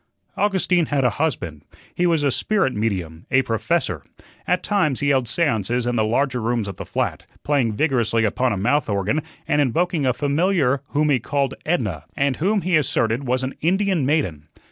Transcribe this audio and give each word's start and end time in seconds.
Augustine 0.35 0.87
had 0.87 1.03
a 1.03 1.11
husband. 1.21 1.61
He 1.93 2.07
was 2.07 2.23
a 2.23 2.31
spirit 2.31 2.73
medium 2.73 3.27
a 3.29 3.43
"professor." 3.43 4.03
At 4.47 4.63
times 4.63 4.99
he 4.99 5.09
held 5.09 5.27
seances 5.27 5.85
in 5.85 5.95
the 5.95 6.03
larger 6.03 6.41
rooms 6.41 6.67
of 6.67 6.77
the 6.77 6.87
flat, 6.87 7.27
playing 7.43 7.73
vigorously 7.73 8.25
upon 8.25 8.51
a 8.51 8.57
mouth 8.57 8.89
organ 8.89 9.21
and 9.47 9.61
invoking 9.61 10.07
a 10.07 10.13
familiar 10.13 10.81
whom 10.87 11.11
he 11.11 11.19
called 11.19 11.53
"Edna," 11.67 12.05
and 12.17 12.37
whom 12.37 12.61
he 12.61 12.75
asserted 12.75 13.25
was 13.27 13.43
an 13.43 13.53
Indian 13.61 14.03
maiden. 14.03 14.47